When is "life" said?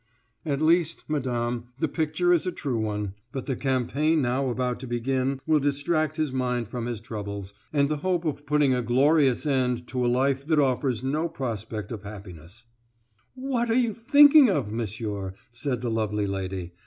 10.11-10.43